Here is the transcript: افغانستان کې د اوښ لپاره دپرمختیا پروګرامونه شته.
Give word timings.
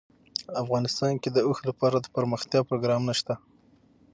افغانستان 0.63 1.13
کې 1.21 1.29
د 1.33 1.37
اوښ 1.47 1.59
لپاره 1.69 1.97
دپرمختیا 1.99 2.59
پروګرامونه 2.69 3.13
شته. 3.19 3.35